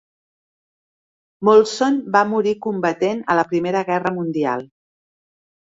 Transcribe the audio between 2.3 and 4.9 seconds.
morir combatent a la Primera Guerra Mundial.